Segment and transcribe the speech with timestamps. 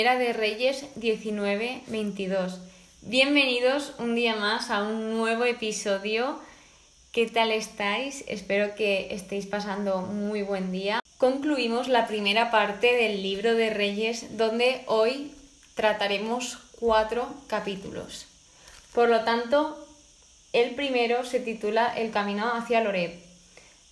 [0.00, 2.58] De Reyes 19, 22.
[3.02, 6.40] Bienvenidos un día más a un nuevo episodio.
[7.12, 8.24] ¿Qué tal estáis?
[8.26, 11.00] Espero que estéis pasando muy buen día.
[11.18, 15.32] Concluimos la primera parte del libro de Reyes donde hoy
[15.74, 18.26] trataremos cuatro capítulos.
[18.94, 19.86] Por lo tanto,
[20.54, 23.20] el primero se titula El camino hacia Loreb,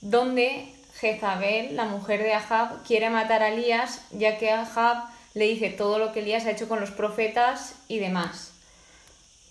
[0.00, 5.70] donde Jezabel, la mujer de Ahab, quiere matar a Elías, ya que Ahab le dice
[5.70, 8.50] todo lo que Elías ha hecho con los profetas y demás.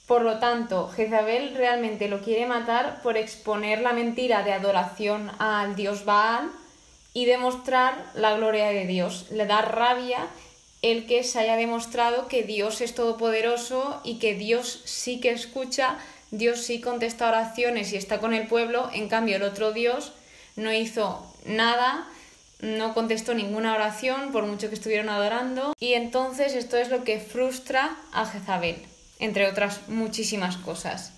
[0.06, 5.78] Por lo tanto, Jezabel realmente lo quiere matar por exponer la mentira de adoración al
[5.78, 6.50] dios Baal
[7.14, 9.28] y demostrar la gloria de Dios.
[9.32, 10.28] Le da rabia
[10.82, 15.98] el que se haya demostrado que Dios es todopoderoso y que Dios sí que escucha,
[16.32, 20.12] Dios sí contesta oraciones y está con el pueblo, en cambio el otro Dios
[20.58, 22.10] no hizo nada,
[22.60, 27.20] no contestó ninguna oración por mucho que estuvieron adorando y entonces esto es lo que
[27.20, 28.84] frustra a Jezabel,
[29.20, 31.12] entre otras muchísimas cosas.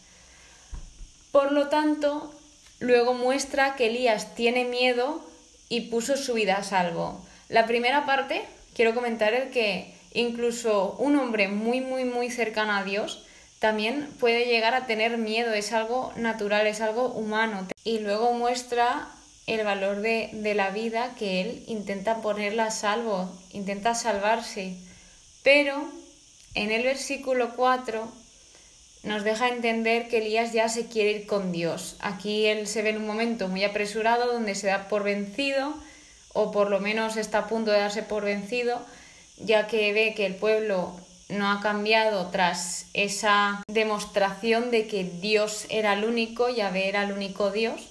[1.32, 2.34] Por lo tanto,
[2.80, 5.26] luego muestra que Elías tiene miedo
[5.70, 7.24] y puso su vida a salvo.
[7.48, 8.44] La primera parte,
[8.74, 13.26] quiero comentar el que incluso un hombre muy, muy, muy cercano a Dios
[13.60, 17.68] también puede llegar a tener miedo, es algo natural, es algo humano.
[17.84, 19.10] Y luego muestra
[19.50, 24.76] el valor de, de la vida que él intenta ponerla a salvo, intenta salvarse.
[25.44, 25.90] Pero
[26.54, 28.08] en el versículo 4
[29.04, 31.96] nos deja entender que Elías ya se quiere ir con Dios.
[32.00, 35.74] Aquí él se ve en un momento muy apresurado donde se da por vencido,
[36.34, 38.80] o por lo menos está a punto de darse por vencido,
[39.38, 40.96] ya que ve que el pueblo
[41.30, 47.14] no ha cambiado tras esa demostración de que Dios era el único, Yahvé era el
[47.14, 47.89] único Dios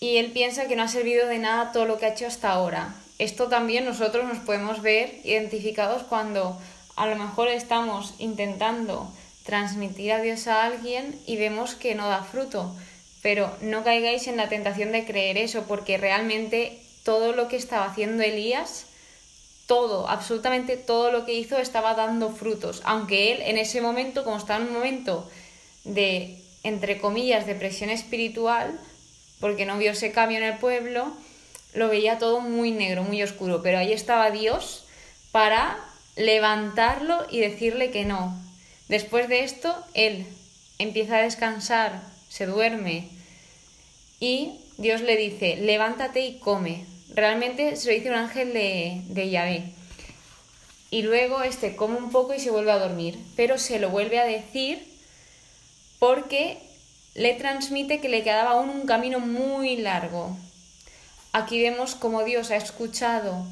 [0.00, 2.50] y él piensa que no ha servido de nada todo lo que ha hecho hasta
[2.50, 2.94] ahora.
[3.18, 6.58] Esto también nosotros nos podemos ver identificados cuando
[6.96, 9.10] a lo mejor estamos intentando
[9.44, 12.74] transmitir a Dios a alguien y vemos que no da fruto.
[13.22, 17.86] Pero no caigáis en la tentación de creer eso, porque realmente todo lo que estaba
[17.86, 18.86] haciendo Elías,
[19.66, 22.82] todo, absolutamente todo lo que hizo estaba dando frutos.
[22.84, 25.28] Aunque él en ese momento, como estaba en un momento
[25.84, 28.78] de, entre comillas, depresión espiritual,
[29.40, 31.12] porque no vio ese cambio en el pueblo,
[31.74, 34.84] lo veía todo muy negro, muy oscuro, pero ahí estaba Dios
[35.30, 35.78] para
[36.16, 38.34] levantarlo y decirle que no.
[38.88, 40.26] Después de esto, él
[40.78, 43.08] empieza a descansar, se duerme
[44.20, 46.84] y Dios le dice, levántate y come.
[47.14, 49.64] Realmente se lo dice un ángel de, de Yahvé.
[50.90, 54.18] Y luego este come un poco y se vuelve a dormir, pero se lo vuelve
[54.18, 54.86] a decir
[55.98, 56.58] porque
[57.16, 60.36] le transmite que le quedaba aún un camino muy largo.
[61.32, 63.46] Aquí vemos cómo Dios ha escuchado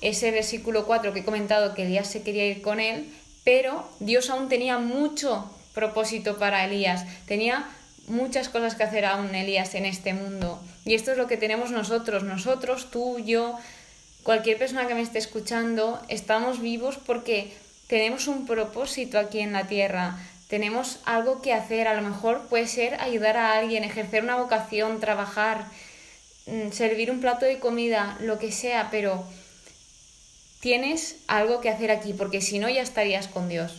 [0.00, 3.12] ese versículo 4 que he comentado que Elías se quería ir con él,
[3.44, 7.68] pero Dios aún tenía mucho propósito para Elías, tenía
[8.06, 10.60] muchas cosas que hacer aún Elías en este mundo.
[10.84, 13.58] Y esto es lo que tenemos nosotros, nosotros, tú, yo,
[14.22, 17.52] cualquier persona que me esté escuchando, estamos vivos porque
[17.88, 20.18] tenemos un propósito aquí en la tierra
[20.52, 25.00] tenemos algo que hacer, a lo mejor puede ser ayudar a alguien, ejercer una vocación,
[25.00, 25.64] trabajar,
[26.44, 29.24] mm, servir un plato de comida, lo que sea, pero
[30.60, 33.72] tienes algo que hacer aquí, porque si no ya estarías con Dios.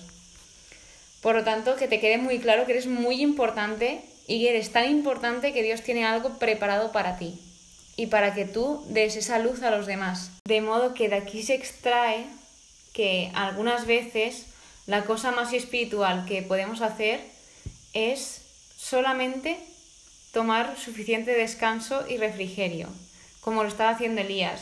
[1.21, 4.71] Por lo tanto, que te quede muy claro que eres muy importante y que eres
[4.71, 7.39] tan importante que Dios tiene algo preparado para ti
[7.97, 10.31] y para que tú des esa luz a los demás.
[10.45, 12.25] De modo que de aquí se extrae
[12.93, 14.47] que algunas veces
[14.85, 17.21] la cosa más espiritual que podemos hacer
[17.93, 18.41] es
[18.75, 19.57] solamente
[20.31, 22.89] tomar suficiente descanso y refrigerio,
[23.41, 24.61] como lo estaba haciendo Elías.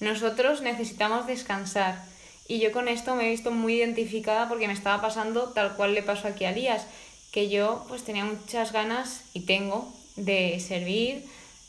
[0.00, 2.02] Nosotros necesitamos descansar
[2.48, 5.94] y yo con esto me he visto muy identificada porque me estaba pasando tal cual
[5.94, 6.86] le pasó aquí a Elías,
[7.30, 11.24] que yo pues tenía muchas ganas y tengo de servir,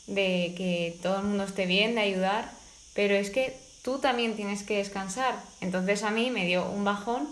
[0.06, 2.50] de que todo el mundo esté bien, de ayudar,
[2.94, 5.40] pero es que tú también tienes que descansar.
[5.60, 7.28] Entonces a mí me dio un bajón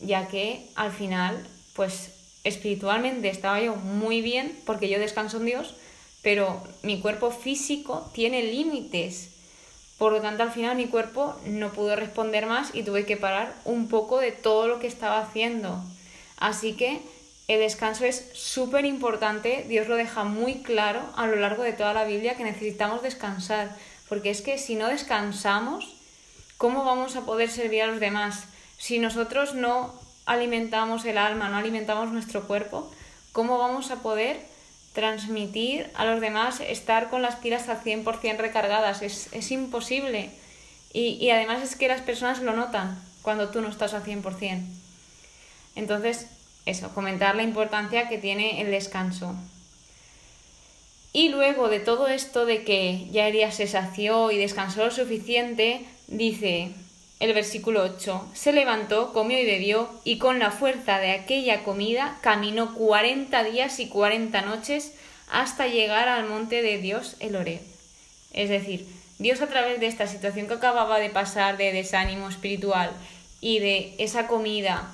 [0.00, 2.10] ya que al final, pues
[2.44, 5.74] espiritualmente estaba yo muy bien porque yo descanso en Dios,
[6.22, 9.30] pero mi cuerpo físico tiene límites.
[9.98, 13.54] Por lo tanto, al final mi cuerpo no pudo responder más y tuve que parar
[13.64, 15.82] un poco de todo lo que estaba haciendo.
[16.38, 17.00] Así que
[17.48, 21.92] el descanso es súper importante, Dios lo deja muy claro a lo largo de toda
[21.92, 23.76] la Biblia que necesitamos descansar,
[24.08, 25.96] porque es que si no descansamos,
[26.56, 28.44] ¿cómo vamos a poder servir a los demás?
[28.80, 29.92] Si nosotros no
[30.24, 32.90] alimentamos el alma, no alimentamos nuestro cuerpo,
[33.32, 34.40] ¿cómo vamos a poder
[34.94, 39.02] transmitir a los demás estar con las pilas al 100% recargadas?
[39.02, 40.30] Es, imposible.
[40.94, 42.98] Y, y además es que las personas lo notan.
[43.20, 44.62] cuando tú no estás al 100%.
[45.76, 46.28] Entonces,
[46.64, 49.34] eso, comentar la importancia que tiene el descanso.
[51.12, 55.84] Y luego de todo esto de que ya Elías se sació y descansó lo suficiente,
[56.06, 56.72] dice
[57.20, 62.18] el versículo 8, se levantó, comió y bebió, y con la fuerza de aquella comida
[62.22, 64.94] caminó cuarenta días y cuarenta noches
[65.30, 67.60] hasta llegar al monte de Dios el Oreb.
[68.32, 68.86] Es decir,
[69.18, 72.90] Dios a través de esta situación que acababa de pasar de desánimo espiritual
[73.42, 74.90] y de esa comida,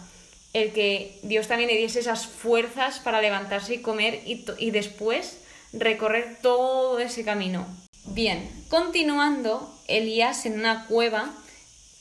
[0.53, 5.39] el que Dios también le diese esas fuerzas para levantarse y comer y, y después
[5.73, 7.67] recorrer todo ese camino.
[8.07, 11.33] Bien, continuando, Elías en una cueva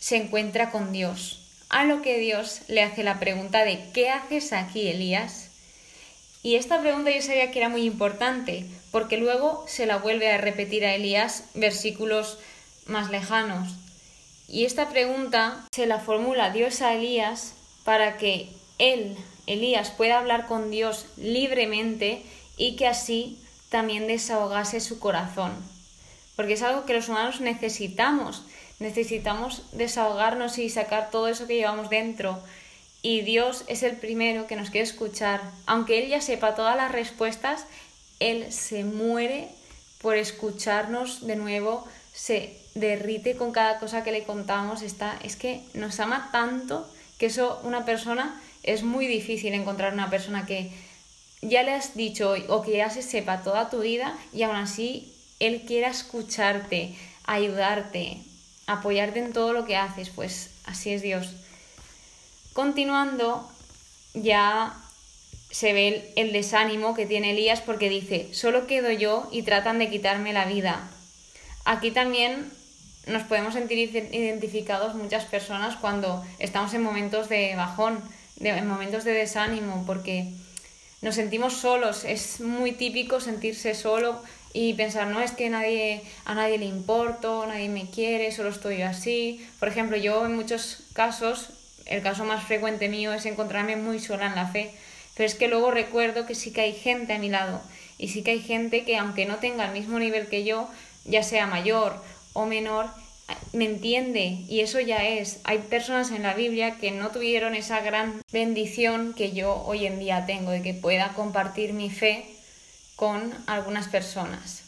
[0.05, 4.53] se encuentra con Dios, a lo que Dios le hace la pregunta de ¿qué haces
[4.53, 5.49] aquí, Elías?
[6.43, 10.37] Y esta pregunta yo sabía que era muy importante, porque luego se la vuelve a
[10.37, 12.37] repetir a Elías versículos
[12.85, 13.73] más lejanos.
[14.47, 19.17] Y esta pregunta se la formula Dios a Elías para que él,
[19.47, 22.21] Elías, pueda hablar con Dios libremente
[22.57, 25.53] y que así también desahogase su corazón.
[26.35, 28.43] Porque es algo que los humanos necesitamos.
[28.79, 32.41] Necesitamos desahogarnos y sacar todo eso que llevamos dentro.
[33.01, 35.41] Y Dios es el primero que nos quiere escuchar.
[35.65, 37.65] Aunque Él ya sepa todas las respuestas,
[38.19, 39.47] Él se muere
[40.01, 44.81] por escucharnos de nuevo, se derrite con cada cosa que le contamos.
[44.81, 50.09] Está, es que nos ama tanto que eso una persona es muy difícil encontrar una
[50.09, 50.71] persona que
[51.41, 55.13] ya le has dicho o que ya se sepa toda tu vida y aún así
[55.39, 56.95] él quiera escucharte,
[57.25, 58.21] ayudarte,
[58.67, 61.33] apoyarte en todo lo que haces, pues así es Dios.
[62.53, 63.49] Continuando,
[64.13, 64.75] ya
[65.51, 69.89] se ve el, desánimo que tiene Elías porque dice, solo quedo yo y tratan de
[69.89, 70.89] quitarme la vida.
[71.63, 72.51] Aquí también
[73.07, 78.01] nos podemos sentir identificados muchas personas cuando estamos en momentos de bajón,
[78.39, 80.31] en momentos de desánimo, porque
[81.01, 82.03] nos sentimos solos.
[82.03, 84.21] Es muy típico sentirse solo
[84.55, 88.83] y pensar, no es que nadie, a nadie le importo, nadie me quiere, solo estoy
[88.83, 89.45] así.
[89.59, 91.49] Por ejemplo, yo en muchos casos,
[91.85, 94.71] el caso más frecuente mío es encontrarme muy sola en la fe.
[95.13, 97.61] Pero es que luego recuerdo que sí que hay gente a mi lado
[97.97, 100.69] y sí que hay gente que aunque no tenga el mismo nivel que yo,
[101.03, 102.85] ya sea mayor o menor,
[103.51, 105.41] me entiende y eso ya es.
[105.43, 109.99] Hay personas en la Biblia que no tuvieron esa gran bendición que yo hoy en
[109.99, 112.34] día tengo, de que pueda compartir mi fe
[112.95, 114.63] con algunas personas.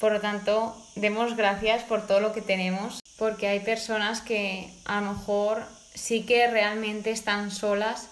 [0.00, 5.00] Por lo tanto, demos gracias por todo lo que tenemos, porque hay personas que a
[5.00, 5.64] lo mejor
[5.94, 8.08] sí que realmente están solas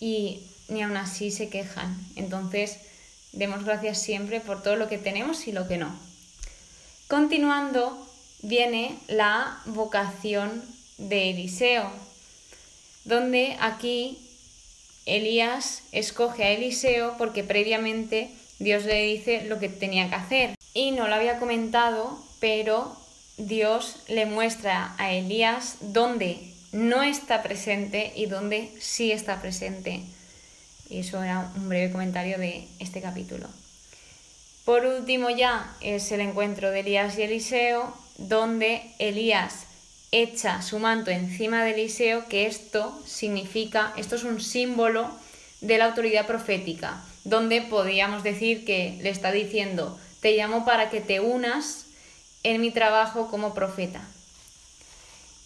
[0.00, 1.96] y ni aún así se quejan.
[2.16, 2.78] Entonces,
[3.32, 5.94] demos gracias siempre por todo lo que tenemos y lo que no.
[7.08, 8.06] Continuando,
[8.42, 10.62] viene la vocación
[10.98, 11.90] de Eliseo,
[13.04, 14.18] donde aquí
[15.06, 20.54] Elías escoge a Eliseo porque previamente Dios le dice lo que tenía que hacer.
[20.74, 22.96] Y no lo había comentado, pero
[23.36, 26.38] Dios le muestra a Elías dónde
[26.72, 30.02] no está presente y dónde sí está presente.
[30.90, 33.46] Y eso era un breve comentario de este capítulo.
[34.64, 39.64] Por último ya es el encuentro de Elías y Eliseo, donde Elías
[40.10, 45.10] echa su manto encima de Eliseo, que esto significa, esto es un símbolo
[45.60, 51.00] de la autoridad profética, donde podríamos decir que le está diciendo, te llamo para que
[51.00, 51.86] te unas
[52.42, 54.00] en mi trabajo como profeta.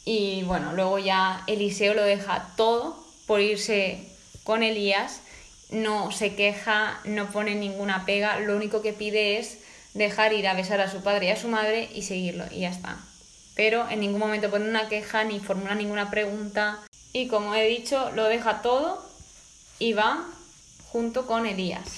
[0.05, 2.97] Y bueno, luego ya Eliseo lo deja todo
[3.27, 4.09] por irse
[4.45, 5.21] con Elías,
[5.71, 9.59] no se queja, no pone ninguna pega, lo único que pide es
[9.95, 12.71] dejar ir a besar a su padre y a su madre y seguirlo y ya
[12.71, 12.99] está.
[13.55, 16.79] Pero en ningún momento pone una queja ni formula ninguna pregunta
[17.13, 19.03] y como he dicho lo deja todo
[19.79, 20.27] y va
[20.93, 21.89] junto con Elías.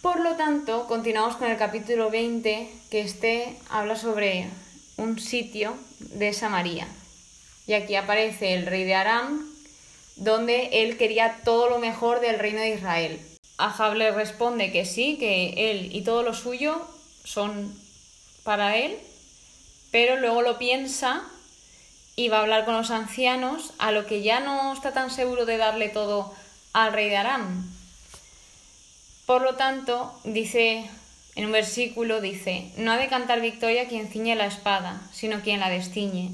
[0.00, 4.48] Por lo tanto, continuamos con el capítulo 20, que este habla sobre
[4.96, 6.88] un sitio de Samaria.
[7.66, 9.46] Y aquí aparece el rey de Aram,
[10.16, 13.20] donde él quería todo lo mejor del reino de Israel.
[13.58, 16.88] Ahab le responde que sí, que él y todo lo suyo
[17.24, 17.74] son
[18.44, 18.96] para él,
[19.90, 21.22] pero luego lo piensa
[22.16, 25.44] y va a hablar con los ancianos, a lo que ya no está tan seguro
[25.44, 26.34] de darle todo
[26.74, 27.72] al rey de Aram.
[29.24, 30.90] Por lo tanto, dice
[31.36, 35.60] en un versículo, dice, no ha de cantar victoria quien ciñe la espada, sino quien
[35.60, 36.30] la destiñe.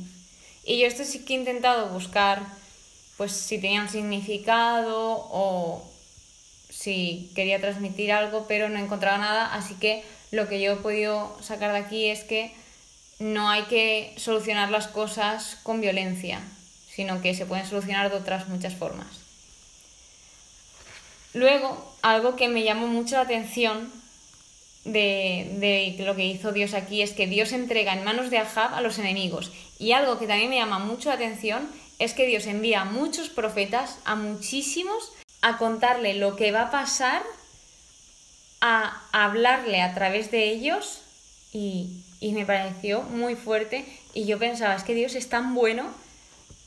[0.64, 2.42] Y yo esto sí que he intentado buscar,
[3.16, 5.88] pues si tenía un significado o
[6.68, 10.76] si quería transmitir algo, pero no he encontrado nada, así que lo que yo he
[10.76, 12.52] podido sacar de aquí es que
[13.18, 16.40] no hay que solucionar las cosas con violencia,
[16.88, 19.19] sino que se pueden solucionar de otras muchas formas.
[21.34, 23.92] Luego, algo que me llamó mucho la atención
[24.84, 28.80] de, lo que hizo Dios aquí es que Dios entrega en manos de Ahab a
[28.80, 29.52] los enemigos.
[29.78, 31.68] Y algo que también me llama mucho la atención
[31.98, 36.70] es que Dios envía a muchos profetas, a muchísimos, a contarle lo que va a
[36.70, 37.22] pasar,
[38.60, 41.02] a hablarle a través de ellos
[41.52, 45.90] y, y me pareció muy fuerte y yo pensaba, es que Dios es tan bueno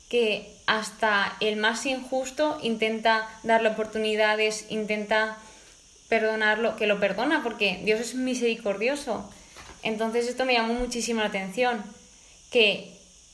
[0.08, 5.36] que hasta el más injusto intenta darle oportunidades, intenta
[6.08, 9.28] perdonarlo, que lo perdona porque Dios es misericordioso.
[9.82, 11.82] Entonces esto me llamó muchísimo la atención,
[12.50, 12.90] que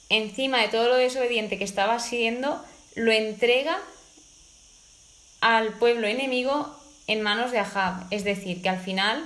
[0.08, 2.64] encima de todo lo desobediente que estaba siendo,
[2.96, 3.78] lo entrega
[5.40, 8.06] al pueblo enemigo en manos de Ahab.
[8.10, 9.24] Es decir, que al final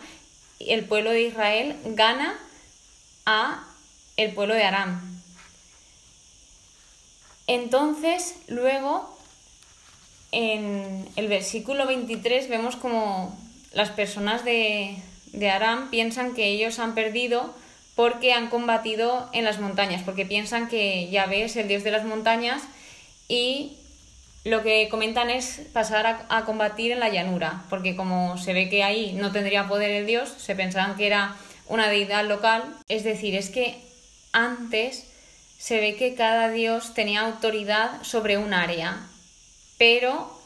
[0.61, 2.39] el pueblo de Israel gana
[3.27, 3.65] a
[4.17, 5.14] el pueblo de Aram.
[7.47, 9.09] Entonces, luego,
[10.33, 13.37] en el versículo 23 vemos como
[13.73, 14.97] las personas de,
[15.51, 17.55] Aram piensan que ellos han perdido
[17.95, 22.05] porque han combatido en las montañas, porque piensan que Yahvé es el dios de las
[22.05, 22.63] montañas
[23.29, 23.77] y
[24.45, 28.69] lo que comentan es pasar a, a, combatir en la llanura, porque como se ve
[28.69, 31.37] que ahí no tendría poder el dios, se pensaban que era
[31.67, 32.63] una deidad local.
[32.89, 33.77] Es decir, es que
[34.33, 35.07] antes
[35.59, 39.07] se ve que cada dios tenía autoridad sobre un área,
[39.79, 40.41] pero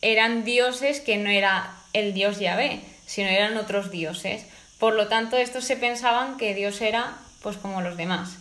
[0.00, 4.44] eran dioses que no era el dios Yahvé, sino eran otros dioses.
[4.78, 8.36] Por lo tanto, estos se pensaban que Dios era pues como los demás,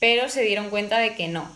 [0.00, 1.50] pero se dieron cuenta de que no.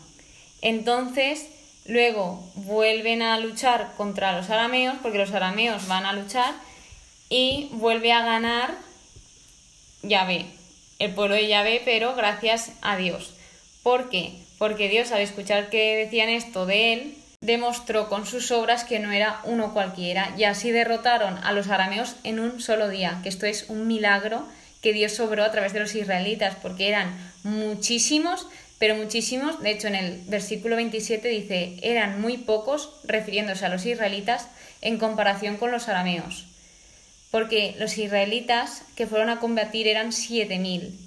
[0.62, 1.46] Entonces,
[1.86, 6.54] luego vuelven a luchar contra los arameos, porque los arameos van a luchar,
[7.28, 8.74] y vuelve a ganar
[10.02, 10.46] Yahvé,
[10.98, 13.35] el pueblo de Yahvé, pero gracias a Dios.
[13.86, 14.32] ¿Por qué?
[14.58, 19.12] Porque Dios, al escuchar que decían esto de él, demostró con sus obras que no
[19.12, 23.46] era uno cualquiera y así derrotaron a los arameos en un solo día, que esto
[23.46, 24.44] es un milagro
[24.82, 28.48] que Dios sobró a través de los israelitas, porque eran muchísimos,
[28.80, 33.86] pero muchísimos, de hecho en el versículo 27 dice, eran muy pocos, refiriéndose a los
[33.86, 34.48] israelitas,
[34.80, 36.46] en comparación con los arameos
[37.30, 41.05] porque los israelitas que fueron a combatir eran 7.000.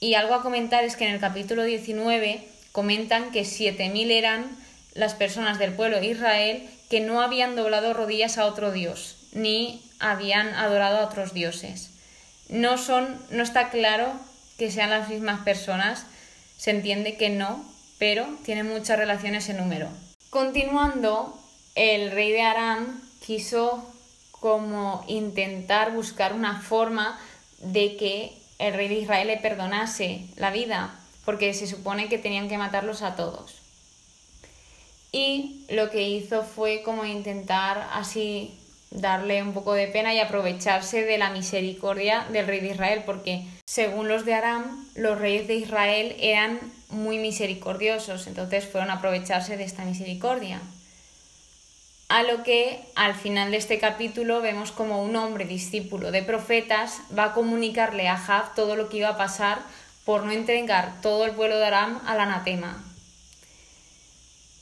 [0.00, 4.56] Y algo a comentar es que en el capítulo 19 comentan que 7.000 eran
[4.94, 9.82] las personas del pueblo de Israel que no habían doblado rodillas a otro dios, ni
[9.98, 11.90] habían adorado a otros dioses.
[12.48, 14.12] No son, no está claro
[14.56, 16.06] que sean las mismas personas,
[16.56, 17.64] se entiende que no,
[17.98, 19.88] pero tienen muchas relaciones en número.
[20.30, 21.38] Continuando,
[21.74, 23.84] el rey de Aram quiso
[24.32, 27.18] como intentar buscar una forma
[27.58, 32.48] de que el rey de Israel le perdonase la vida, porque se supone que tenían
[32.48, 33.56] que matarlos a todos.
[35.12, 38.54] Y lo que hizo fue como intentar así
[38.90, 43.44] darle un poco de pena y aprovecharse de la misericordia del rey de Israel, porque
[43.66, 49.56] según los de Aram, los reyes de Israel eran muy misericordiosos, entonces fueron a aprovecharse
[49.56, 50.60] de esta misericordia.
[52.08, 57.02] A lo que al final de este capítulo vemos como un hombre discípulo de profetas
[57.16, 59.58] va a comunicarle a Jab todo lo que iba a pasar
[60.06, 62.82] por no entregar todo el pueblo de Aram al anatema.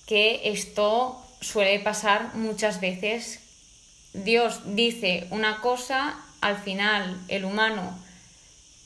[0.06, 3.38] Que esto suele pasar muchas veces.
[4.12, 7.96] Dios dice una cosa, al final el humano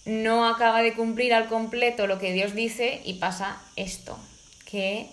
[0.04, 4.18] no acaba de cumplir al completo lo que Dios dice y pasa esto,
[4.66, 5.08] que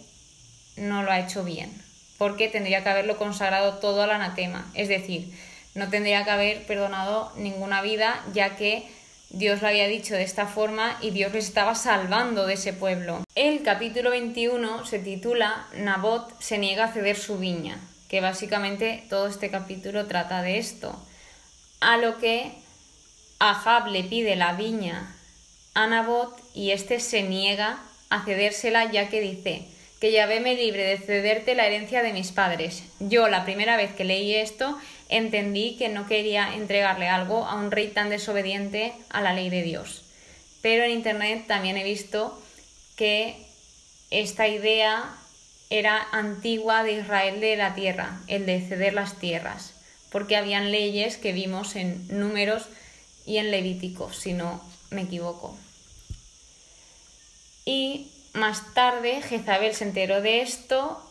[0.76, 1.87] no lo ha hecho bien
[2.18, 5.32] porque tendría que haberlo consagrado todo al anatema, es decir,
[5.76, 8.88] no tendría que haber perdonado ninguna vida, ya que
[9.30, 13.24] Dios lo había dicho de esta forma y Dios les estaba salvando de ese pueblo.
[13.36, 17.78] El capítulo 21 se titula Nabot se niega a ceder su viña,
[18.10, 20.98] que básicamente todo este capítulo trata de esto.
[21.82, 22.54] A lo que
[23.40, 25.14] Ahab le pide la viña
[25.74, 27.78] a Nabot y éste se niega
[28.10, 29.68] a cedérsela ya que dice
[30.00, 32.84] que Yahvé me libre de cederte la herencia de mis padres.
[33.00, 34.78] Yo, la primera vez que leí esto,
[35.10, 39.64] entendí que no quería entregarle algo a un rey tan desobediente a la ley de
[39.64, 40.04] Dios.
[40.62, 42.40] Pero en Internet también he visto
[42.96, 43.38] que
[44.12, 45.16] esta idea
[45.70, 49.74] era antigua de Israel de la tierra, el de ceder las tierras,
[50.12, 52.68] porque habían leyes que vimos en números
[53.26, 55.58] y en Levítico, si no me equivoco.
[57.66, 61.02] Y más tarde, Jezabel se enteró de esto,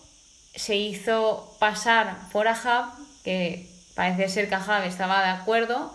[0.54, 2.92] se hizo pasar por Ahab,
[3.24, 5.94] que parece ser que Ahab estaba de acuerdo,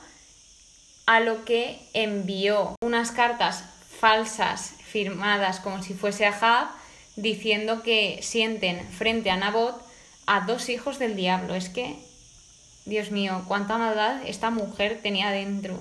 [1.06, 3.64] a lo que envió unas cartas
[4.00, 6.68] falsas firmadas como si fuese Ahab,
[7.16, 9.82] diciendo que sienten frente a Nabot
[10.26, 11.56] a dos hijos del diablo.
[11.56, 11.96] Es que,
[12.86, 15.80] Dios mío, cuánta maldad esta mujer tenía dentro.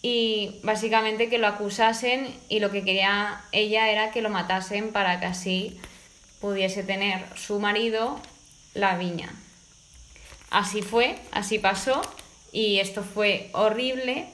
[0.00, 5.18] Y básicamente que lo acusasen y lo que quería ella era que lo matasen para
[5.18, 5.80] que así
[6.40, 8.20] pudiese tener su marido
[8.74, 9.30] la viña.
[10.50, 12.00] Así fue, así pasó
[12.52, 14.26] y esto fue horrible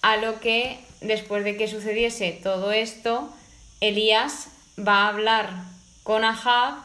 [0.00, 3.32] a lo que después de que sucediese todo esto,
[3.80, 4.48] Elías
[4.78, 5.50] va a hablar
[6.02, 6.82] con Ahab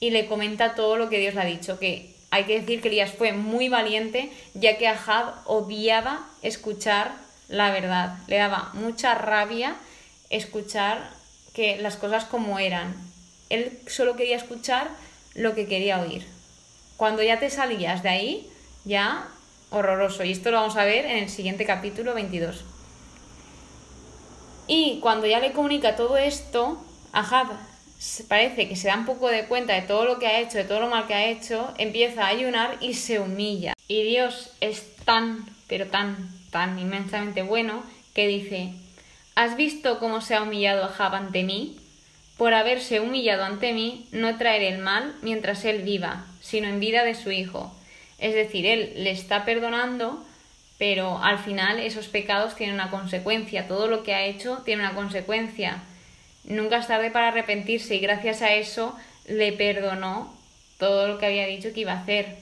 [0.00, 2.88] y le comenta todo lo que Dios le ha dicho, que hay que decir que
[2.88, 7.12] Elías fue muy valiente, ya que Ahab odiaba escuchar
[7.48, 9.76] la verdad, le daba mucha rabia
[10.30, 11.10] escuchar
[11.52, 12.96] que las cosas como eran.
[13.50, 14.88] Él solo quería escuchar
[15.34, 16.26] lo que quería oír.
[16.96, 18.50] Cuando ya te salías de ahí,
[18.86, 19.28] ya
[19.68, 20.24] horroroso.
[20.24, 22.64] Y esto lo vamos a ver en el siguiente capítulo 22.
[24.68, 27.48] Y cuando ya le comunica todo esto, Ahab
[28.28, 30.64] parece que se da un poco de cuenta de todo lo que ha hecho, de
[30.64, 33.74] todo lo mal que ha hecho, empieza a ayunar y se humilla.
[33.86, 38.72] Y Dios es tan, pero tan, tan inmensamente bueno que dice,
[39.34, 41.78] ¿has visto cómo se ha humillado Ahab ante mí?
[42.36, 47.04] Por haberse humillado ante mí, no traeré el mal mientras él viva, sino en vida
[47.04, 47.72] de su hijo.
[48.18, 50.24] Es decir, él le está perdonando,
[50.78, 53.68] pero al final esos pecados tienen una consecuencia.
[53.68, 55.82] Todo lo que ha hecho tiene una consecuencia.
[56.44, 58.96] Nunca es tarde para arrepentirse y gracias a eso
[59.26, 60.36] le perdonó
[60.78, 62.38] todo lo que había dicho que iba a hacer.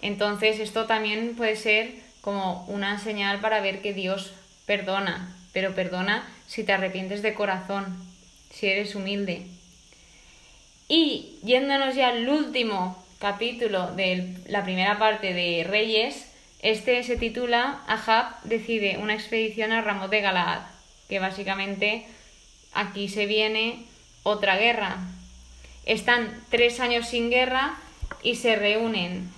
[0.00, 4.32] Entonces esto también puede ser como una señal para ver que Dios
[4.66, 7.96] perdona, pero perdona si te arrepientes de corazón,
[8.50, 9.46] si eres humilde.
[10.88, 17.80] Y yéndonos ya al último capítulo de la primera parte de Reyes, este se titula
[17.86, 20.62] Ahab decide una expedición a Ramón de Galaad,
[21.08, 22.06] que básicamente
[22.74, 23.84] aquí se viene
[24.22, 24.98] otra guerra.
[25.84, 27.74] Están tres años sin guerra
[28.22, 29.30] y se reúnen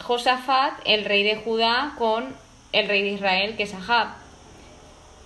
[0.00, 2.34] Josafat, el rey de Judá, con
[2.72, 4.08] el rey de Israel, que es Ahab.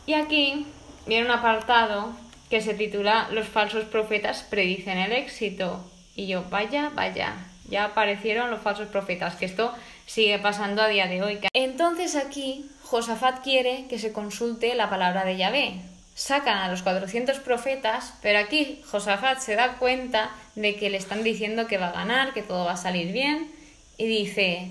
[0.07, 0.67] Y aquí
[1.07, 2.13] viene un apartado
[2.51, 5.85] que se titula Los falsos profetas predicen el éxito.
[6.15, 7.35] Y yo, vaya, vaya,
[7.69, 9.73] ya aparecieron los falsos profetas, que esto
[10.07, 11.39] sigue pasando a día de hoy.
[11.55, 15.81] Entonces aquí Josafat quiere que se consulte la palabra de Yahvé.
[16.15, 21.25] Sacan a los 400 profetas, pero aquí Josafat se da cuenta de que le están
[21.25, 23.51] diciendo que va a ganar, que todo va a salir bien,
[23.97, 24.69] y dice,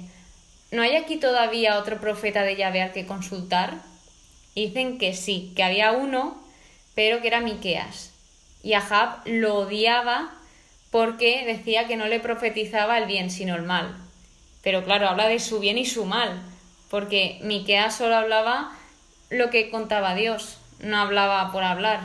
[0.72, 3.76] ¿no hay aquí todavía otro profeta de Yahvé al que consultar?
[4.56, 6.42] Dicen que sí, que había uno,
[6.94, 8.12] pero que era Miqueas.
[8.62, 10.32] Y Ahab lo odiaba
[10.92, 13.96] porque decía que no le profetizaba el bien, sino el mal.
[14.62, 16.42] Pero claro, habla de su bien y su mal,
[16.90, 18.72] porque Miqueas solo hablaba
[19.30, 22.02] lo que contaba Dios, no hablaba por hablar,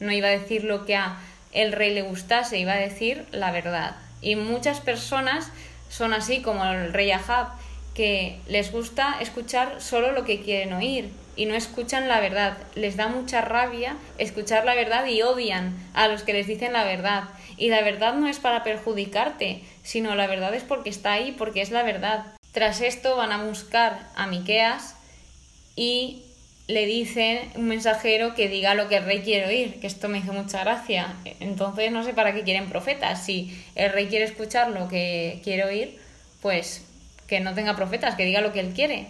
[0.00, 1.18] no iba a decir lo que a
[1.52, 3.96] el rey le gustase, iba a decir la verdad.
[4.20, 5.50] Y muchas personas
[5.88, 7.48] son así como el rey Ahab,
[7.94, 12.56] que les gusta escuchar solo lo que quieren oír y no escuchan la verdad.
[12.74, 16.84] Les da mucha rabia escuchar la verdad y odian a los que les dicen la
[16.84, 17.24] verdad.
[17.56, 21.62] Y la verdad no es para perjudicarte, sino la verdad es porque está ahí, porque
[21.62, 22.26] es la verdad.
[22.52, 24.96] Tras esto van a buscar a Miqueas
[25.76, 26.22] y
[26.66, 30.18] le dicen un mensajero que diga lo que el rey quiere oír, que esto me
[30.18, 31.14] hizo mucha gracia.
[31.40, 33.24] Entonces no sé para qué quieren profetas.
[33.24, 35.98] Si el rey quiere escuchar lo que quiere oír,
[36.40, 36.84] pues
[37.26, 39.08] que no tenga profetas, que diga lo que él quiere.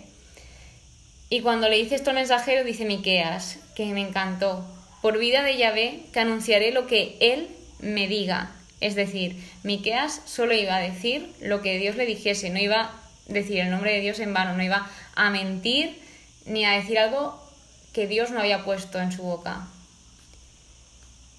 [1.30, 4.64] Y cuando le dice esto al mensajero, dice Miqueas, que me encantó,
[5.00, 7.48] por vida de Yahvé, que anunciaré lo que él
[7.80, 8.52] me diga.
[8.80, 12.92] Es decir, Miqueas solo iba a decir lo que Dios le dijese, no iba a
[13.26, 15.98] decir el nombre de Dios en vano, no iba a mentir
[16.46, 17.43] ni a decir algo
[17.94, 19.66] que Dios no había puesto en su boca.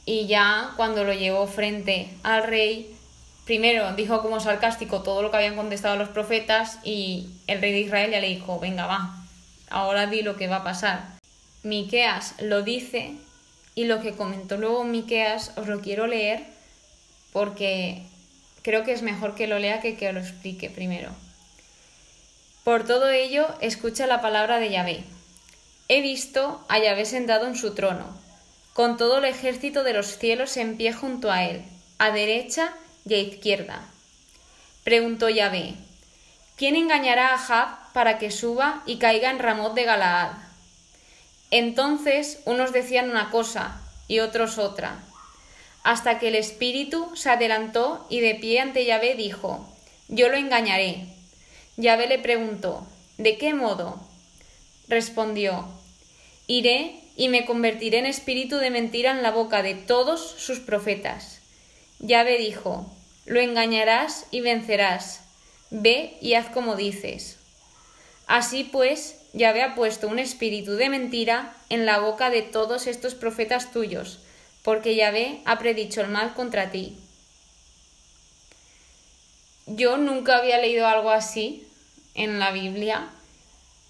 [0.06, 2.96] Y ya cuando lo llevó frente al rey,
[3.46, 7.82] primero dijo como sarcástico todo lo que habían contestado los profetas y el rey de
[7.82, 9.16] Israel ya le dijo, venga, va,
[9.70, 11.04] ahora di lo que va a pasar.
[11.64, 13.16] Miqueas lo dice
[13.74, 16.44] y lo que comentó luego Miqueas os lo quiero leer
[17.34, 18.04] porque
[18.62, 21.10] creo que es mejor que lo lea que que lo explique primero.
[22.64, 25.04] Por todo ello, escucha la palabra de Yahvé.
[25.88, 28.06] He visto a Yahvé sentado en su trono,
[28.74, 31.64] con todo el ejército de los cielos en pie junto a él,
[32.00, 32.74] a derecha
[33.06, 33.86] y a izquierda.
[34.84, 35.76] Preguntó Yahvé,
[36.56, 40.32] ¿quién engañará a Jab para que suba y caiga en Ramot de Galaad?
[41.52, 45.04] Entonces unos decían una cosa y otros otra,
[45.84, 49.72] hasta que el espíritu se adelantó y de pie ante Yahvé dijo,
[50.08, 51.06] Yo lo engañaré.
[51.78, 52.88] Yahvé le preguntó,
[53.20, 54.15] ¿de qué modo?
[54.88, 55.68] Respondió,
[56.48, 61.40] Iré y me convertiré en espíritu de mentira en la boca de todos sus profetas.
[62.00, 62.92] Yahvé dijo,
[63.26, 65.22] lo engañarás y vencerás.
[65.72, 67.38] Ve y haz como dices.
[68.28, 73.16] Así pues, Yahvé ha puesto un espíritu de mentira en la boca de todos estos
[73.16, 74.20] profetas tuyos,
[74.64, 76.98] porque Yahvé ha predicho el mal contra ti.
[79.68, 81.68] Yo nunca había leído algo así
[82.14, 83.10] en la Biblia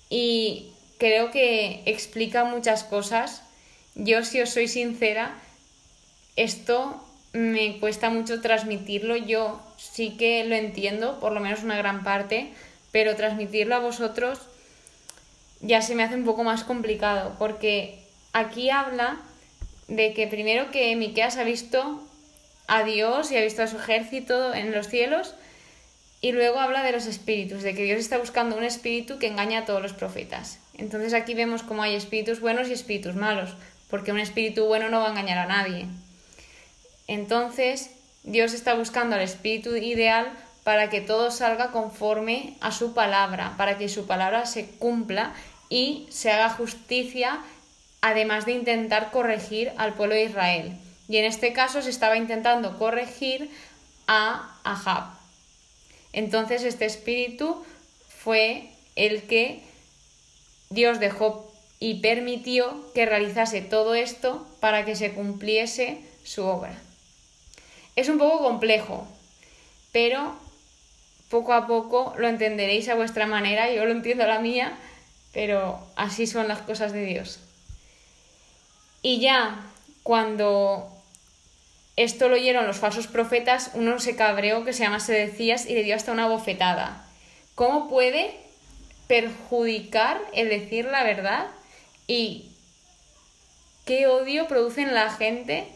[0.09, 3.43] y creo que explica muchas cosas.
[3.95, 5.35] Yo, si os soy sincera,
[6.35, 7.03] esto
[7.33, 9.15] me cuesta mucho transmitirlo.
[9.15, 12.53] Yo sí que lo entiendo, por lo menos una gran parte,
[12.91, 14.39] pero transmitirlo a vosotros
[15.61, 17.99] ya se me hace un poco más complicado, porque
[18.33, 19.19] aquí habla
[19.87, 22.03] de que primero que Miqueas ha visto
[22.67, 25.33] a Dios y ha visto a su ejército en los cielos,
[26.21, 29.59] y luego habla de los espíritus, de que Dios está buscando un espíritu que engaña
[29.59, 30.59] a todos los profetas.
[30.77, 33.55] Entonces aquí vemos cómo hay espíritus buenos y espíritus malos,
[33.89, 35.87] porque un espíritu bueno no va a engañar a nadie.
[37.07, 37.91] Entonces,
[38.23, 40.31] Dios está buscando al espíritu ideal
[40.63, 45.33] para que todo salga conforme a su palabra, para que su palabra se cumpla
[45.69, 47.39] y se haga justicia,
[48.01, 50.77] además de intentar corregir al pueblo de Israel.
[51.07, 53.51] Y en este caso se estaba intentando corregir
[54.07, 55.13] a Ahab.
[56.13, 57.63] Entonces este espíritu
[58.07, 59.61] fue el que
[60.75, 66.75] Dios dejó y permitió que realizase todo esto para que se cumpliese su obra.
[67.95, 69.07] Es un poco complejo,
[69.91, 70.35] pero
[71.29, 74.77] poco a poco lo entenderéis a vuestra manera, yo lo entiendo a la mía,
[75.33, 77.39] pero así son las cosas de Dios.
[79.01, 79.65] Y ya
[80.03, 80.89] cuando
[81.95, 85.83] esto lo oyeron los falsos profetas, uno se cabreó que se llama Sedecías y le
[85.83, 87.05] dio hasta una bofetada.
[87.55, 88.44] ¿Cómo puede
[89.07, 91.47] perjudicar el decir la verdad?
[92.07, 92.51] Y
[93.85, 95.67] qué odio produce en la gente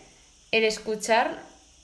[0.52, 1.40] el escuchar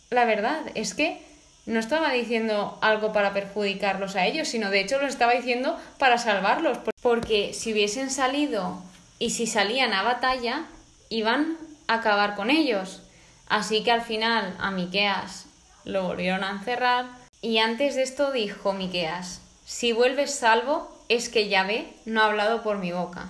[0.09, 0.61] la verdad.
[0.75, 1.21] Es que
[1.65, 6.17] no estaba diciendo algo para perjudicarlos a ellos, sino de hecho lo estaba diciendo para
[6.17, 6.77] salvarlos.
[7.01, 8.81] Porque si hubiesen salido
[9.19, 10.65] y si salían a batalla,
[11.09, 13.01] iban a acabar con ellos.
[13.47, 15.45] Así que al final a Miqueas
[15.83, 17.05] lo volvieron a encerrar
[17.41, 22.63] y antes de esto dijo Miqueas, si vuelves salvo es que Yahvé no ha hablado
[22.63, 23.29] por mi boca.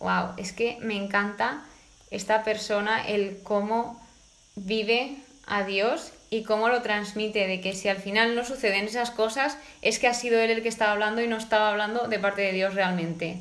[0.00, 1.64] Wow, es que me encanta
[2.10, 4.00] esta persona, el cómo
[4.54, 9.10] vive a Dios y cómo lo transmite, de que si al final no suceden esas
[9.10, 12.18] cosas, es que ha sido él el que estaba hablando y no estaba hablando de
[12.18, 13.38] parte de Dios realmente.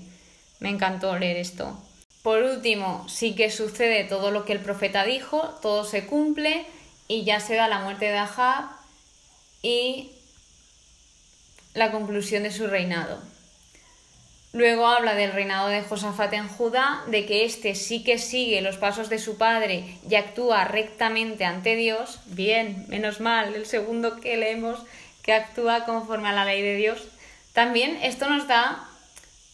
[0.60, 1.78] Me encantó leer esto.
[2.22, 6.66] Por último, sí que sucede todo lo que el profeta dijo, todo se cumple
[7.08, 8.66] y ya se da la muerte de Ahab
[9.62, 10.12] y
[11.76, 13.20] la conclusión de su reinado.
[14.54, 18.78] Luego habla del reinado de Josafat en Judá, de que éste sí que sigue los
[18.78, 22.22] pasos de su padre y actúa rectamente ante Dios.
[22.28, 24.80] Bien, menos mal, el segundo que leemos
[25.22, 27.04] que actúa conforme a la ley de Dios.
[27.52, 28.88] También esto nos da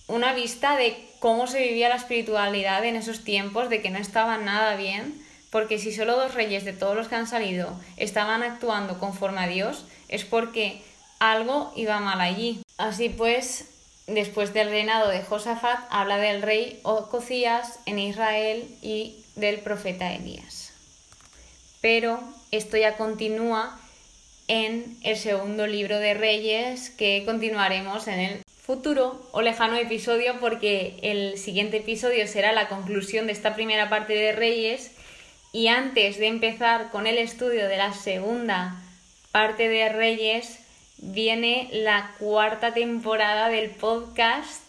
[0.07, 4.37] una vista de cómo se vivía la espiritualidad en esos tiempos, de que no estaba
[4.37, 8.99] nada bien, porque si solo dos reyes de todos los que han salido estaban actuando
[8.99, 10.83] conforme a Dios, es porque
[11.21, 12.61] algo iba mal allí.
[12.77, 13.69] Así pues,
[14.07, 20.73] después del reinado de Josafat, habla del rey Ococías en Israel y del profeta Elías.
[21.79, 22.19] Pero
[22.51, 23.79] esto ya continúa
[24.47, 30.97] en el segundo libro de Reyes que continuaremos en el futuro o lejano episodio porque
[31.03, 34.91] el siguiente episodio será la conclusión de esta primera parte de Reyes
[35.53, 38.75] y antes de empezar con el estudio de la segunda
[39.31, 40.60] parte de Reyes
[41.01, 44.61] viene la cuarta temporada del podcast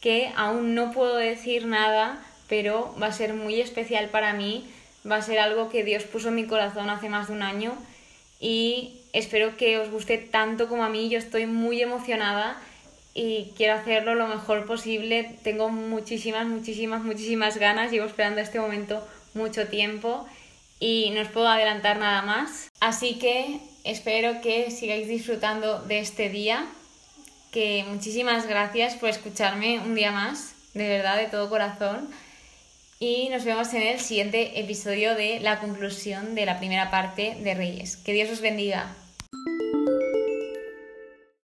[0.00, 4.64] que aún no puedo decir nada pero va a ser muy especial para mí
[5.10, 7.76] va a ser algo que Dios puso en mi corazón hace más de un año
[8.40, 12.60] y espero que os guste tanto como a mí yo estoy muy emocionada
[13.20, 15.36] y quiero hacerlo lo mejor posible.
[15.42, 17.90] Tengo muchísimas, muchísimas, muchísimas ganas.
[17.90, 20.24] Llevo esperando este momento mucho tiempo
[20.78, 22.68] y no os puedo adelantar nada más.
[22.78, 23.58] Así que
[23.90, 26.66] espero que sigáis disfrutando de este día.
[27.50, 32.08] Que muchísimas gracias por escucharme un día más, de verdad, de todo corazón.
[33.00, 37.54] Y nos vemos en el siguiente episodio de la conclusión de la primera parte de
[37.54, 37.96] Reyes.
[37.96, 38.94] Que Dios os bendiga.